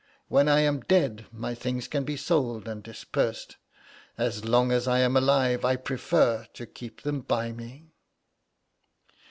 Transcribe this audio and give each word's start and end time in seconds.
"When 0.29 0.47
I 0.49 0.61
am 0.61 0.79
dead 0.79 1.27
my 1.31 1.53
things 1.53 1.87
can 1.87 2.05
be 2.05 2.17
sold 2.17 2.67
and 2.67 2.81
dispersed. 2.81 3.57
As 4.17 4.43
long 4.43 4.71
as 4.71 4.87
I 4.87 4.97
am 4.97 5.15
alive 5.15 5.63
I 5.63 5.75
prefer 5.75 6.47
to 6.55 6.65
keep 6.65 7.03
them 7.03 7.19
by 7.21 7.51
me." 7.51 7.91